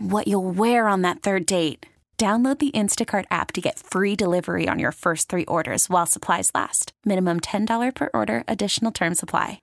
[0.00, 1.86] what you'll wear on that third date.
[2.18, 6.50] Download the Instacart app to get free delivery on your first three orders while supplies
[6.54, 6.92] last.
[7.06, 9.58] Minimum $10 per order, additional term supply.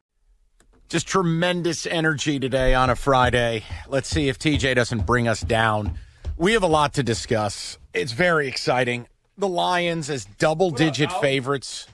[0.90, 3.64] Just tremendous energy today on a Friday.
[3.88, 6.00] Let's see if TJ doesn't bring us down.
[6.36, 7.78] We have a lot to discuss.
[7.94, 9.08] It's very exciting.
[9.38, 11.88] The Lions as double digit favorites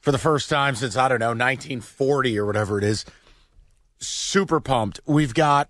[0.00, 3.04] for the first time since, I don't know, 1940 or whatever it is.
[3.98, 5.00] Super pumped.
[5.04, 5.68] We've got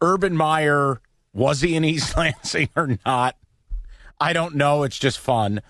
[0.00, 1.00] Urban Meyer.
[1.32, 3.36] Was he in East Lansing or not?
[4.20, 4.82] I don't know.
[4.82, 5.62] It's just fun.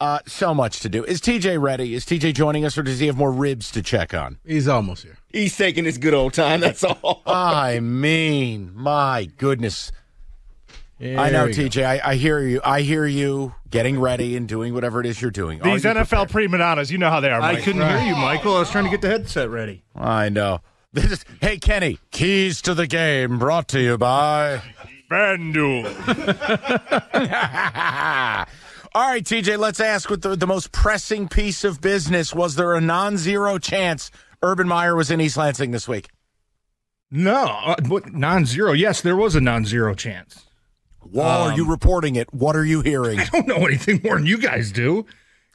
[0.00, 1.04] Uh, so much to do.
[1.04, 1.94] Is TJ ready?
[1.94, 4.38] Is TJ joining us, or does he have more ribs to check on?
[4.44, 5.16] He's almost here.
[5.32, 6.60] He's taking his good old time.
[6.60, 7.22] That's all.
[7.26, 9.92] I mean, my goodness.
[10.98, 11.46] There I know.
[11.46, 11.84] TJ.
[11.84, 12.60] I, I hear you.
[12.64, 15.60] I hear you getting ready and doing whatever it is you're doing.
[15.60, 16.30] These you NFL prepared?
[16.30, 17.40] prima donnas, you know how they are.
[17.40, 18.56] I couldn't hear you, Michael.
[18.56, 19.84] I was trying to get the headset ready.
[19.94, 20.60] I know.
[20.92, 21.98] This is, hey, Kenny.
[22.10, 24.60] Keys to the game brought to you by.
[25.10, 25.84] FanDuel.
[28.94, 29.58] All right, TJ.
[29.58, 32.54] Let's ask what the, the most pressing piece of business was.
[32.54, 34.12] There a non-zero chance
[34.44, 36.08] Urban Meyer was in East Lansing this week?
[37.10, 38.72] No, uh, what, non-zero.
[38.72, 40.46] Yes, there was a non-zero chance.
[41.00, 42.32] Whoa, are you reporting it?
[42.32, 43.20] What are you hearing?
[43.20, 45.06] I don't know anything more than you guys do.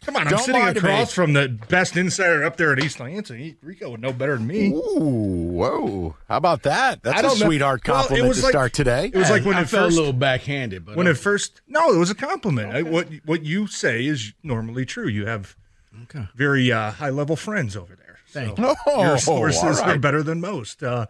[0.05, 0.89] Come on, I'm Don't sitting lie to me.
[0.89, 3.57] across from the best insider up there at East Lansing.
[3.61, 4.69] Rico would know better than me.
[4.71, 6.15] Ooh, whoa.
[6.27, 7.03] How about that?
[7.03, 7.45] That's I a don't know.
[7.47, 9.05] sweetheart Well, compliment to like- start today.
[9.13, 11.17] It was like when I it felt first a little backhanded, but when uh, it
[11.17, 12.73] first no, it was a compliment.
[12.73, 15.07] I, what what you say is normally true.
[15.07, 15.55] You have
[16.03, 16.27] Okay.
[16.35, 18.19] very uh, high level friends over there.
[18.29, 19.95] Thank so Oh, Your sources all right.
[19.95, 20.81] are better than most.
[20.81, 21.07] Uh,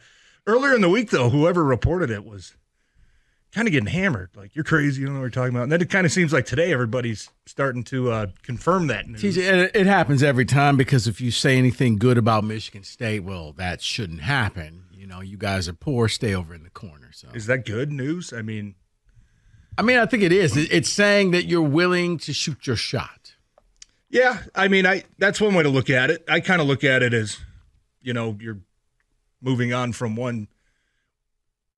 [0.47, 2.56] earlier in the week, though, whoever reported it was
[3.53, 4.29] kind of getting hammered.
[4.35, 5.01] Like you're crazy.
[5.01, 5.63] You don't know what you're talking about.
[5.63, 9.37] And then it kind of seems like today everybody's starting to uh, confirm that news.
[9.37, 13.53] It, it happens every time because if you say anything good about Michigan State, well,
[13.53, 14.85] that shouldn't happen.
[14.91, 16.07] You know, you guys are poor.
[16.07, 17.09] Stay over in the corner.
[17.11, 18.33] So, Is that good news?
[18.33, 18.75] I mean,
[19.77, 20.57] I mean, I think it is.
[20.57, 23.33] It's saying that you're willing to shoot your shot.
[24.09, 26.25] Yeah, I mean, I that's one way to look at it.
[26.27, 27.38] I kind of look at it as,
[28.01, 28.59] you know, you're
[29.41, 30.47] moving on from one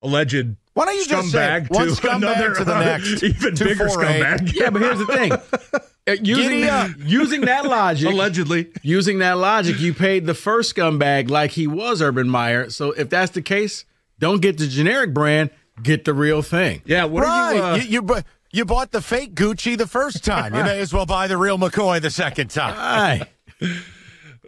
[0.01, 3.23] alleged Why don't you just say scumbag one to scumbag another to the uh, next?
[3.23, 4.21] even Two, bigger four, eight.
[4.23, 4.53] scumbag.
[4.53, 5.31] Yeah, but here's the thing.
[6.07, 11.29] Uh, using Giddy using that logic, Allegedly, using that logic, you paid the first scumbag
[11.29, 12.71] like he was Urban Meyer.
[12.71, 13.85] So if that's the case,
[14.17, 15.51] don't get the generic brand,
[15.83, 16.81] get the real thing.
[16.85, 17.03] yeah.
[17.05, 17.29] What right.
[17.29, 17.61] are you?
[17.61, 20.55] Uh, you, you, bu- you bought the fake Gucci the first time.
[20.55, 22.73] You may as well buy the real McCoy the second time.
[22.75, 23.21] Aye.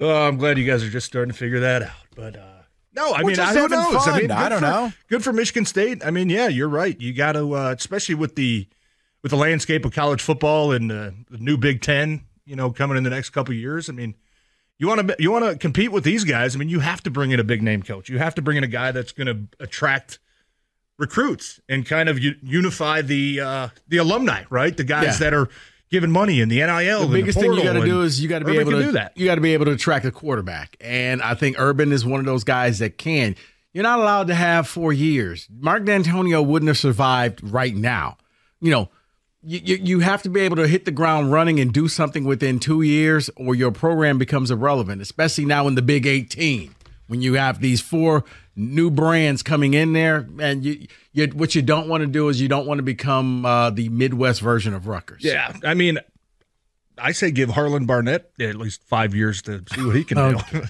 [0.02, 1.92] oh, I'm glad you guys are just starting to figure that out.
[2.16, 2.53] But uh,
[2.96, 4.08] no, I mean, I, having knows?
[4.08, 4.94] I mean, I don't for- know.
[5.10, 6.04] Good for Michigan State.
[6.06, 7.00] I mean, yeah, you're right.
[7.00, 8.68] You got to, uh, especially with the
[9.22, 12.98] with the landscape of college football and uh, the new Big Ten, you know, coming
[12.98, 13.90] in the next couple of years.
[13.90, 14.16] I mean,
[14.78, 16.56] you want to you want to compete with these guys.
[16.56, 18.10] I mean, you have to bring in a big name coach.
[18.10, 20.20] You have to bring in a guy that's going to attract
[20.98, 24.76] recruits and kind of u- unify the uh, the alumni, right?
[24.76, 25.30] The guys Yeah.
[25.30, 25.50] that are
[25.94, 27.08] giving money in the NIL.
[27.08, 28.92] the biggest thing you got to do is you got to be able to do
[28.94, 29.16] that.
[29.16, 32.20] You got to be able to attract a quarterback, and I think Urban is one
[32.20, 33.36] of those guys that can.
[33.74, 35.48] You're not allowed to have four years.
[35.52, 38.18] Mark Dantonio wouldn't have survived right now.
[38.60, 38.90] You know,
[39.44, 42.24] you, you you have to be able to hit the ground running and do something
[42.24, 45.00] within two years, or your program becomes irrelevant.
[45.00, 46.74] Especially now in the Big 18,
[47.08, 48.24] when you have these four
[48.56, 52.42] new brands coming in there, and you, you what you don't want to do is
[52.42, 55.24] you don't want to become uh, the Midwest version of Rutgers.
[55.24, 56.00] Yeah, I mean,
[56.98, 60.64] I say give Harlan Barnett at least five years to see what he can do.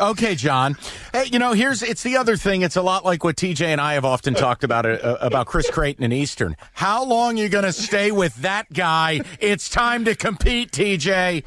[0.00, 0.76] Okay, John.
[1.12, 2.62] Hey, you know, here's it's the other thing.
[2.62, 5.70] It's a lot like what TJ and I have often talked about uh, about Chris
[5.70, 6.56] Creighton and Eastern.
[6.72, 9.20] How long are you going to stay with that guy?
[9.40, 11.44] It's time to compete, TJ.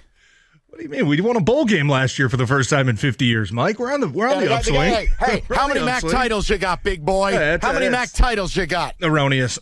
[0.78, 1.08] What do you mean?
[1.08, 3.80] We won a bowl game last year for the first time in 50 years, Mike.
[3.80, 4.94] We're on the we're on the Hey, upswing.
[4.94, 7.32] Hey, hey, how on the many MAC titles you got, big boy?
[7.32, 8.94] Yeah, how many MAC titles you got?
[9.02, 9.58] Erroneous.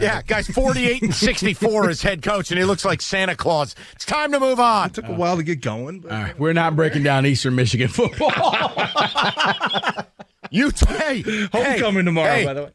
[0.00, 3.76] Yeah, guys, 48 and 64 as head coach, and he looks like Santa Claus.
[3.92, 4.88] It's time to move on.
[4.88, 6.00] It Took a while to get going.
[6.00, 8.32] But All right, we're not breaking down Eastern Michigan football.
[10.50, 11.22] You, t- hey,
[11.52, 12.70] Homecoming hey, tomorrow, hey, by the way.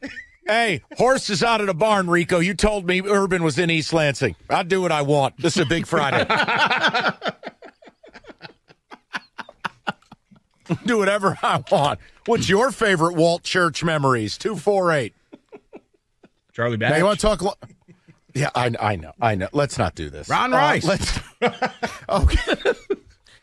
[0.50, 2.40] Hey, horse is out of the barn, Rico.
[2.40, 4.36] You told me Urban was in East Lansing.
[4.50, 5.38] I'll do what I want.
[5.38, 6.26] This is a big Friday.
[10.86, 12.00] do whatever I want.
[12.26, 14.38] What's your favorite Walt Church memories?
[14.38, 15.14] 248.
[16.54, 16.98] Charlie Now, Batch.
[17.00, 17.42] you want to talk?
[17.42, 17.54] Lo-
[18.36, 19.12] yeah, I, I know.
[19.22, 19.48] I know.
[19.54, 20.30] Let's not do this.
[20.30, 20.86] Ron Uh, Rice.
[20.86, 21.20] let's,
[22.10, 22.56] okay.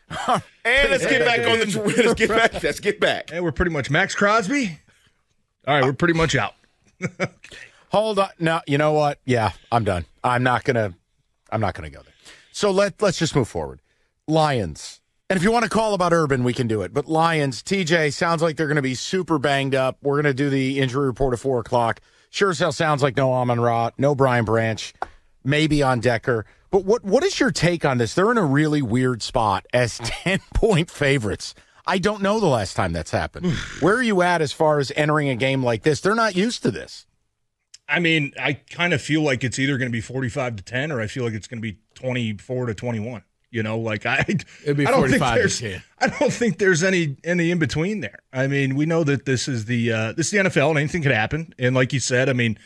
[0.63, 1.93] And let's get back on the.
[1.97, 2.63] Let's get back.
[2.63, 3.29] Let's get back.
[3.29, 4.79] Hey, we're pretty much Maxx Crosby.
[5.67, 6.53] All right, we're pretty much out.
[7.89, 8.29] Hold on.
[8.39, 9.19] No, you know what?
[9.25, 10.05] Yeah, I'm done.
[10.23, 10.93] I'm not gonna.
[11.51, 12.13] I'm not gonna go there.
[12.53, 13.81] So let let's just move forward.
[14.27, 15.01] Lions.
[15.29, 16.93] And if you want to call about Urban, we can do it.
[16.93, 19.97] But Lions, TJ sounds like they're going to be super banged up.
[20.01, 21.99] We're going to do the injury report at four o'clock.
[22.29, 24.93] Sure as hell sounds like no Amon Ra, no Brian Branch,
[25.43, 26.45] maybe on Decker.
[26.71, 28.13] But what what is your take on this?
[28.13, 31.55] They're in a really weird spot as ten point favorites.
[31.85, 33.51] I don't know the last time that's happened.
[33.81, 35.99] Where are you at as far as entering a game like this?
[35.99, 37.05] They're not used to this.
[37.89, 40.91] I mean, I kind of feel like it's either going to be 45 to 10
[40.91, 43.23] or I feel like it's going to be 24 to 21.
[43.49, 44.25] You know, like I
[44.63, 45.63] It'd be I don't think 45 there's
[45.99, 48.19] I don't think there's any any in between there.
[48.33, 51.01] I mean, we know that this is the uh this is the NFL and anything
[51.01, 51.53] could happen.
[51.57, 52.57] And like you said, I mean,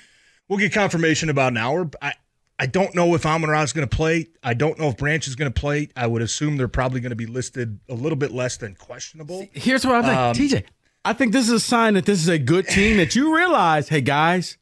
[0.48, 1.90] we'll get confirmation about an hour.
[2.02, 2.14] I
[2.62, 4.28] I don't know if Amon Ra is going to play.
[4.44, 5.90] I don't know if Branch is going to play.
[5.96, 9.48] I would assume they're probably going to be listed a little bit less than questionable.
[9.52, 10.66] Here's what I think, TJ.
[11.04, 13.90] I think this is a sign that this is a good team that you realize,
[13.90, 14.58] hey guys,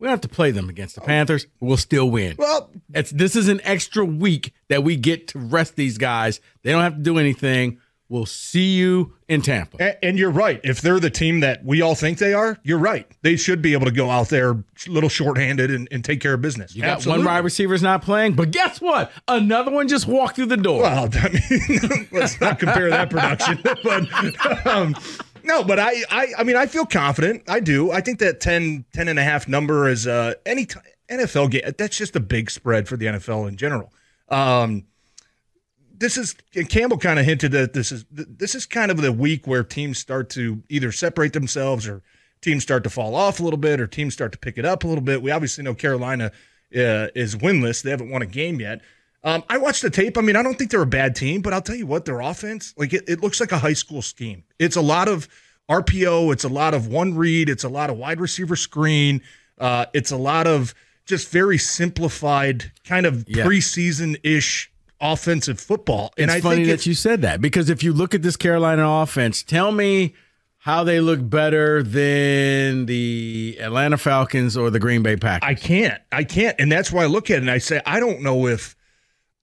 [0.00, 1.46] we don't have to play them against the Panthers.
[1.60, 2.34] We'll still win.
[2.38, 6.40] Well, It's this is an extra week that we get to rest these guys.
[6.62, 7.78] They don't have to do anything.
[8.08, 9.76] We'll see you in Tampa.
[9.78, 10.60] A- And you're right.
[10.64, 13.06] If they're the team that we all think they are, you're right.
[13.22, 16.34] They should be able to go out there a little shorthanded and, and take care
[16.34, 16.74] of business.
[16.74, 17.24] You got Absolutely.
[17.26, 19.12] one wide receiver's not playing, but guess what?
[19.28, 20.82] Another one just walked through the door.
[20.82, 23.60] Well, I mean, let's not compare that production.
[23.84, 24.96] but um,
[25.44, 27.42] no, but I, I, I mean, I feel confident.
[27.48, 27.90] I do.
[27.90, 31.62] I think that 10, 10 and a half number is uh, any t- NFL game.
[31.76, 33.92] That's just a big spread for the NFL in general.
[34.28, 34.84] Um,
[36.00, 39.12] this is and Campbell kind of hinted that this is this is kind of the
[39.12, 42.02] week where teams start to either separate themselves or
[42.40, 44.82] teams start to fall off a little bit or teams start to pick it up
[44.82, 45.20] a little bit.
[45.20, 46.32] We obviously know Carolina
[46.74, 48.80] uh, is winless; they haven't won a game yet.
[49.22, 50.16] Um, I watched the tape.
[50.16, 52.20] I mean, I don't think they're a bad team, but I'll tell you what, their
[52.20, 54.44] offense, like it, it looks like a high school scheme.
[54.58, 55.28] It's a lot of
[55.68, 59.20] RPO, it's a lot of one read, it's a lot of wide receiver screen,
[59.58, 60.74] uh, it's a lot of
[61.04, 63.44] just very simplified kind of Yeah.
[63.44, 64.70] preseason ish
[65.00, 66.12] offensive football.
[66.16, 68.36] And it's I funny think that you said that because if you look at this
[68.36, 70.14] Carolina offense, tell me
[70.58, 75.48] how they look better than the Atlanta Falcons or the Green Bay Packers.
[75.48, 76.00] I can't.
[76.12, 76.54] I can't.
[76.58, 78.76] And that's why I look at it and I say, I don't know if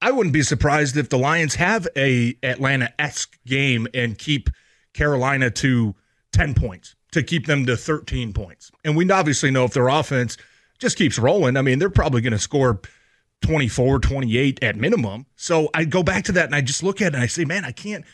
[0.01, 4.49] I wouldn't be surprised if the Lions have a Atlanta esque game and keep
[4.93, 5.95] Carolina to
[6.33, 8.71] 10 points, to keep them to 13 points.
[8.83, 10.37] And we obviously know if their offense
[10.77, 12.79] just keeps rolling, I mean, they're probably going to score
[13.41, 15.25] 24, 28 at minimum.
[15.35, 17.45] So I go back to that and I just look at it and I say,
[17.45, 18.05] man, I can't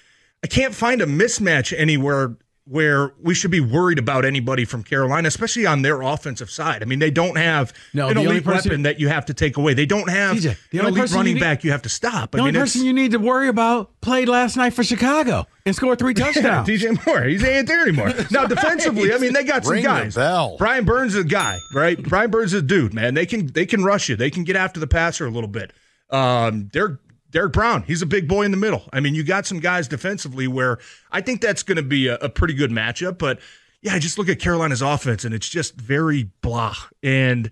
[0.44, 5.28] I can't find a mismatch anywhere where we should be worried about anybody from Carolina,
[5.28, 6.82] especially on their offensive side.
[6.82, 9.26] I mean, they don't have No, an the only elite person- weapon that you have
[9.26, 9.74] to take away.
[9.74, 11.82] They don't have TJ, the an only elite person you running need- back you have
[11.82, 12.32] to stop.
[12.32, 15.46] the I only mean, person you need to worry about played last night for Chicago
[15.66, 16.68] and scored three yeah, touchdowns.
[16.70, 17.24] DJ Moore.
[17.24, 18.14] He's ain't there anymore.
[18.32, 20.16] Now, defensively, I mean, they got some Ring the guys.
[20.16, 20.56] bell.
[20.58, 22.02] Brian Burns is a guy, right?
[22.02, 23.14] Brian Burns is a dude, man.
[23.14, 24.16] They can they can rush you.
[24.16, 25.74] They can get after the passer a little bit.
[26.10, 27.00] Um, Derek
[27.34, 28.84] Derek Brown, he's a big boy in the middle.
[28.94, 30.78] I mean, you got some guys defensively where
[31.12, 33.18] I think that's going to be a, a pretty good matchup.
[33.18, 33.40] But
[33.82, 36.76] yeah, I just look at Carolina's offense and it's just very blah.
[37.02, 37.48] And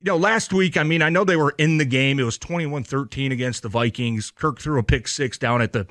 [0.00, 2.18] you know, last week, I mean, I know they were in the game.
[2.18, 4.32] It was 21 13 against the Vikings.
[4.32, 5.86] Kirk threw a pick six down at the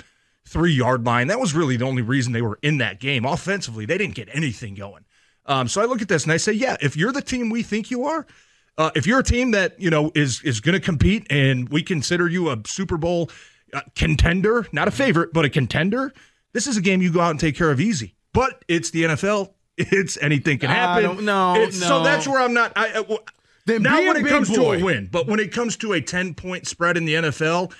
[0.46, 1.28] three yard line.
[1.28, 3.24] That was really the only reason they were in that game.
[3.24, 5.06] Offensively, they didn't get anything going.
[5.46, 7.62] Um, so I look at this and I say, yeah, if you're the team we
[7.62, 8.26] think you are,
[8.78, 11.82] uh, if you're a team that you know is is going to compete and we
[11.82, 13.30] consider you a Super Bowl
[13.72, 16.12] uh, contender, not a favorite, but a contender,
[16.52, 18.14] this is a game you go out and take care of easy.
[18.32, 19.52] But it's the NFL.
[19.78, 21.24] It's anything can happen.
[21.24, 22.72] no, So that's where I'm not.
[22.76, 23.18] I, I,
[23.64, 26.34] Then now when it comes to a win, but when it comes to a 10
[26.34, 27.72] point spread in the NFL,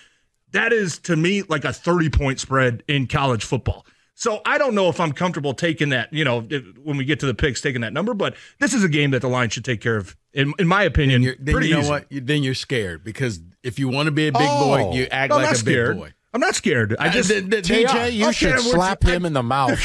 [0.52, 3.84] That is to me like a 30 point spread in college football.
[4.22, 7.18] So I don't know if I'm comfortable taking that, you know, if- when we get
[7.20, 9.64] to the picks, taking that number, but this is a game that the line should
[9.64, 11.90] take care of, in, in my opinion, then pretty you know easy.
[11.90, 12.06] what?
[12.08, 14.64] You, then you're scared because if you want to be a big Oh.
[14.68, 15.96] boy, you act No, like a big scared.
[15.98, 16.12] boy.
[16.34, 16.96] I'm not scared.
[16.98, 17.88] I just Uh, th- th- they are.
[17.94, 19.78] TJ, you Okay, should slap him in the mouth.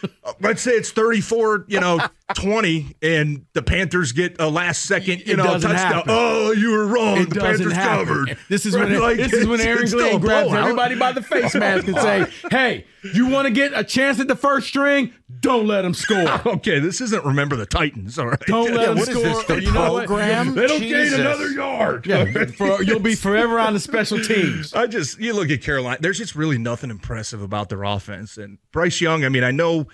[0.40, 2.00] let's say it's 34, you know,
[2.34, 5.74] 20, and the Panthers get a last second, you It know, touchdown.
[5.74, 6.02] happen.
[6.08, 7.18] Oh, you were wrong.
[7.18, 8.06] It the Panthers happen.
[8.06, 8.38] covered.
[8.48, 10.62] This is when Right, this is when Aaron Glenn grabs blowout.
[10.62, 14.28] everybody by the face mask and say, "Hey, you want to get a chance at
[14.28, 15.12] the first string?
[15.40, 16.40] Don't let them score.
[16.46, 18.40] Okay, this isn't remember the Titans, all right?
[18.40, 19.22] Don't let them what is score.
[19.22, 20.06] this, the or you know what?
[20.06, 20.54] program?
[20.54, 21.10] They don't Jesus.
[21.12, 22.06] gain another yard.
[22.06, 24.74] Yeah, for, you'll be forever on the special teams.
[24.74, 25.98] I just you look at Carolina.
[26.00, 28.36] There's just really nothing impressive about their offense.
[28.36, 29.24] And Bryce Young.
[29.24, 29.86] I mean, I know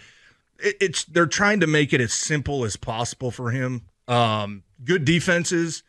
[0.58, 3.82] it, it's they're trying to make it as simple as possible for him.
[4.08, 5.82] Um, good defenses,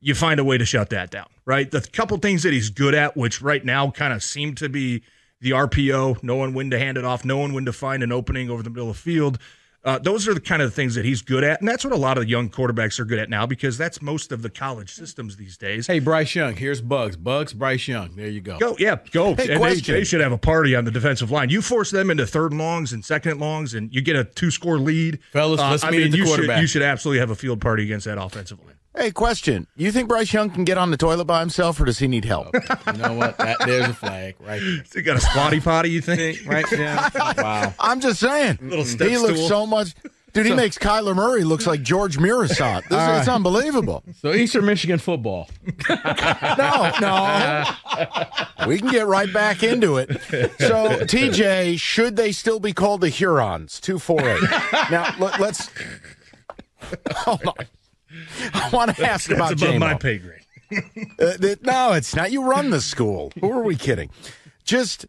[0.00, 1.70] you find a way to shut that down, right?
[1.70, 5.02] The couple things that he's good at, which right now kind of seem to be
[5.42, 8.62] the RPO, knowing when to hand it off, knowing when to find an opening over
[8.62, 9.38] the middle of the field.
[9.84, 11.96] Uh, those are the kind of things that he's good at, and that's what a
[11.96, 14.94] lot of the young quarterbacks are good at now because that's most of the college
[14.94, 15.88] systems these days.
[15.88, 17.16] Hey, Bryce Young, here's Bugs.
[17.16, 18.14] Bugs, Bryce Young.
[18.14, 18.60] There you go.
[18.60, 19.34] Go, yeah, go.
[19.34, 21.50] Hey, and they, they should have a party on the defensive line.
[21.50, 24.22] You force them into third and longs and second and longs, and you get a
[24.22, 25.18] two score lead.
[25.32, 26.60] Fellas, let's I meet mean, the you should, quarterback.
[26.60, 28.76] you should absolutely have a field party against that offensive line.
[28.94, 29.66] Hey, question.
[29.74, 32.24] You think Bryce Young can get on the toilet by himself, or does he need
[32.26, 32.54] help?
[32.86, 33.38] You know what?
[33.38, 34.84] That, there's a flag right there.
[34.84, 36.40] So you got a squatty potty, you think?
[36.46, 36.98] Right there.
[37.42, 37.72] Wow.
[37.80, 38.58] I'm just saying.
[38.60, 39.48] Little step he looks stool.
[39.48, 39.94] so much.
[40.32, 42.82] Dude, he makes Kyler Murray looks like George Muresan.
[42.88, 44.02] This is it's unbelievable.
[44.20, 45.48] So Eastern Michigan football.
[45.88, 47.64] No, no.
[48.66, 50.10] We can get right back into it.
[50.58, 53.80] So, TJ, should they still be called the Hurons?
[53.80, 54.90] 248.
[54.90, 55.70] Now, let, let's.
[56.82, 57.66] Oh Hold on.
[58.54, 60.38] I want to ask That's about above my pay grade.
[61.18, 62.32] Uh, th- no, it's not.
[62.32, 63.32] You run the school.
[63.40, 64.10] Who are we kidding?
[64.64, 65.06] Just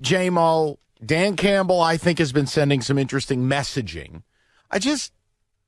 [0.00, 4.22] Jamo, Dan Campbell, I think, has been sending some interesting messaging.
[4.70, 5.12] I just,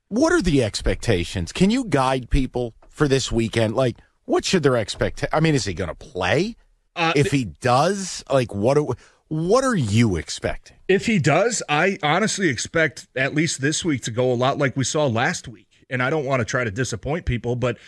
[0.08, 1.52] what are the expectations?
[1.52, 3.74] Can you guide people for this weekend?
[3.74, 5.24] Like, what should their expect?
[5.32, 6.56] I mean, is he going to play?
[6.96, 8.86] Uh, if he does, like, what are,
[9.28, 10.76] what are you expecting?
[10.88, 14.76] If he does, I honestly expect at least this week to go a lot like
[14.76, 15.68] we saw last week.
[15.90, 17.78] And I don't want to try to disappoint people, but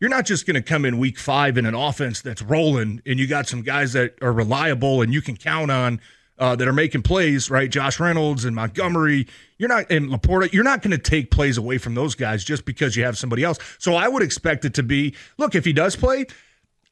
[0.00, 3.18] you're not just going to come in week five in an offense that's rolling and
[3.18, 6.00] you got some guys that are reliable and you can count on
[6.38, 7.70] uh, that are making plays, right?
[7.70, 9.26] Josh Reynolds and Montgomery.
[9.56, 10.52] You're not and Laporta.
[10.52, 13.42] You're not going to take plays away from those guys just because you have somebody
[13.42, 13.58] else.
[13.78, 15.14] So I would expect it to be.
[15.38, 16.26] Look, if he does play,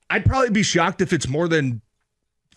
[0.08, 1.82] I'd probably be shocked if it's more than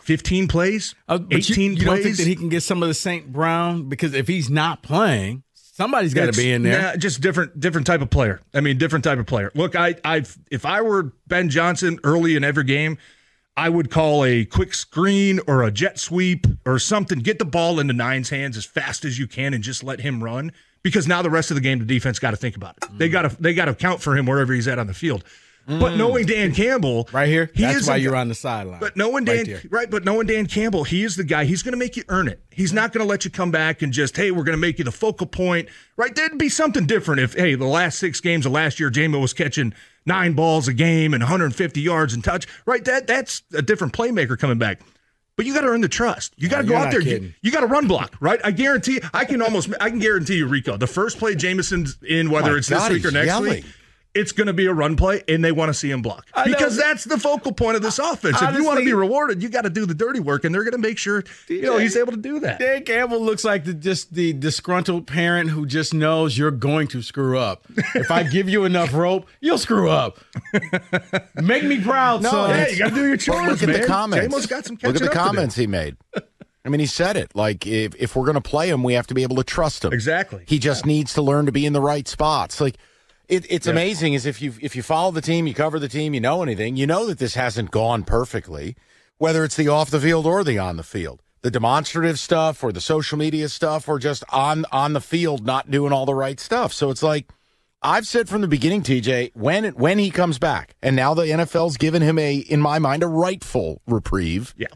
[0.02, 1.86] 15 plays, Uh, 18 you, you plays.
[1.86, 3.34] don't think that he can get some of the St.
[3.34, 3.90] Brown?
[3.90, 5.44] Because if he's not playing,
[5.78, 6.82] somebody's got to be in there.
[6.82, 8.42] Yeah, just different different type of player.
[8.54, 9.52] I mean, different type of player.
[9.56, 12.98] Look, I I if I were Ben Johnson early in every game,
[13.56, 17.20] I would call a quick screen or a jet sweep or something.
[17.20, 20.24] Get the ball into Nine's hands as fast as you can and just let him
[20.24, 20.52] run.
[20.84, 22.98] Because now the rest of the game, the defense got to think about it.
[22.98, 23.12] They mm.
[23.12, 25.24] got to they got to count for him wherever he's at on the field.
[25.68, 25.98] But mm.
[25.98, 27.52] knowing Dan Campbell, Right here.
[27.54, 28.80] he That's why you're on the sideline.
[28.80, 29.62] but knowing Dan, there.
[29.70, 29.92] right?
[29.92, 31.44] But knowing Dan Campbell, he is the guy.
[31.44, 32.42] He's going to make you earn it.
[32.52, 34.78] He's not going to let you come back and just, hey, we're going to make
[34.80, 35.68] you the focal point.
[35.98, 36.16] Right?
[36.16, 39.34] There'd be something different if, hey, the last six games of last year, Jamo was
[39.34, 39.74] catching
[40.06, 42.48] nine balls a game and 150 yards and touch.
[42.66, 42.86] Right?
[42.86, 44.80] That that's a different playmaker coming back.
[45.36, 46.34] But you got to earn the trust.
[46.38, 47.02] You got to Yeah, go out there.
[47.02, 47.36] kidding.
[47.42, 48.40] You, got to run block, right?
[48.44, 49.02] I guarantee.
[49.14, 49.70] I can almost.
[49.82, 50.78] I can guarantee you, Rico.
[50.78, 53.52] The first play Jameson's in, whether My it's God, this week or next yelling.
[53.56, 53.66] week,
[54.14, 56.76] it's going to be a run play, and they want to see him block because
[56.76, 58.42] that's the focal point of this offense.
[58.42, 60.64] if you want to be rewarded, you got to do the dirty work, and they're
[60.64, 62.60] going to make sure you know he's able to do that.
[62.60, 67.02] Dan Campbell looks like the just the disgruntled parent who just knows you're going to
[67.02, 67.66] screw up.
[67.96, 70.18] If I give you enough rope, you'll screw up.
[71.36, 72.50] Make me proud, No, son.
[72.52, 74.26] Yeah, you got to do your But chores, look at the comments.
[74.28, 75.24] J-Mo's got some look at catching the up to do.
[75.26, 75.98] comments he made.
[76.66, 77.34] I mean, he said it.
[77.36, 79.86] Like, if, if we're going to play him, we have to be able to trust
[79.86, 79.94] him.
[79.94, 80.44] Exactly.
[80.48, 82.60] He just needs to learn to be in the right spots.
[82.60, 82.76] Like,
[83.28, 86.14] it, it's amazing is if you if you follow the team, you cover the team,
[86.14, 88.76] you know anything, you know that this hasn't gone perfectly,
[89.18, 92.72] whether it's the off the field or the on the field, the demonstrative stuff or
[92.72, 96.40] the social media stuff, or just on on the field not doing all the right
[96.40, 96.72] stuff.
[96.74, 97.30] So it's like
[97.82, 101.78] I've said from the beginning, TJ, when when he comes back, and now the NFL's
[101.78, 104.54] given him a, in my mind, a rightful reprieve.
[104.58, 104.68] Yeah.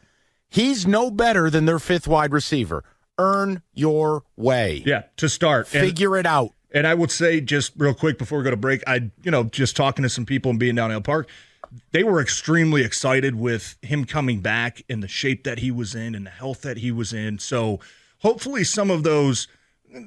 [0.50, 2.84] He's no better than their fifth wide receiver.
[3.18, 4.84] Earn your way.
[4.86, 5.74] Yeah, to start.
[5.74, 6.52] And- Figure it out.
[6.74, 9.44] And I would say just real quick before we go to break, I you know
[9.46, 11.30] just talking to some people and being down in Allen Park,
[11.92, 16.16] they were extremely excited with him coming back in the shape that he was in
[16.16, 17.40] and the health that he was in.
[17.40, 17.80] So
[18.20, 19.48] hopefully some of those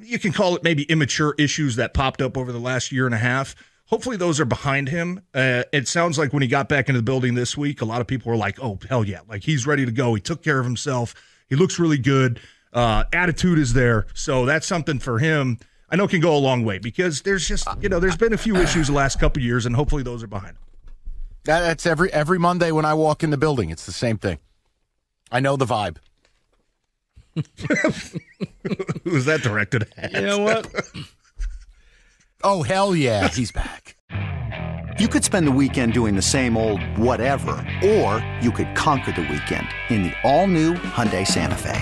[0.01, 3.13] you can call it maybe immature issues that popped up over the last year and
[3.13, 3.55] a half.
[3.87, 5.21] hopefully those are behind him.
[5.33, 8.01] Uh, it sounds like when he got back into the building this week, a lot
[8.01, 10.15] of people were like, "Oh hell yeah!" Like he's ready to go.
[10.15, 11.13] He took care of himself.
[11.47, 12.39] He looks really good.
[12.73, 15.59] Uh, attitude is there, so that's something for him.
[15.89, 18.37] I know can go a long way because there's just you know there's been a
[18.37, 20.57] few issues the last couple years, and hopefully those are behind.
[21.45, 23.69] That, that's every every Monday when I walk in the building.
[23.69, 24.39] It's the same thing.
[25.31, 25.97] I know the vibe.
[29.03, 30.13] Who's that directed at?
[30.13, 30.67] You know what?
[32.43, 33.95] Oh hell yeah, he's back.
[34.99, 39.21] You could spend the weekend doing the same old whatever, or you could conquer the
[39.21, 41.81] weekend in the all-new Hyundai Santa Fe.